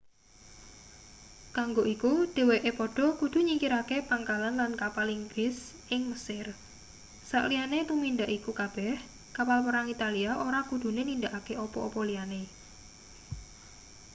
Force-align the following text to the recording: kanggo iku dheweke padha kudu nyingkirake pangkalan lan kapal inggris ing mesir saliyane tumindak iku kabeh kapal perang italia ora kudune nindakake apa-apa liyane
kanggo 1.55 1.83
iku 1.95 2.11
dheweke 2.35 2.71
padha 2.79 3.07
kudu 3.19 3.39
nyingkirake 3.47 3.97
pangkalan 4.09 4.55
lan 4.61 4.71
kapal 4.81 5.07
inggris 5.17 5.57
ing 5.95 6.01
mesir 6.11 6.45
saliyane 7.31 7.79
tumindak 7.89 8.29
iku 8.37 8.51
kabeh 8.61 8.95
kapal 9.37 9.59
perang 9.65 9.87
italia 9.95 10.31
ora 10.47 10.59
kudune 10.69 11.01
nindakake 11.05 11.53
apa-apa 11.65 12.01
liyane 12.09 12.41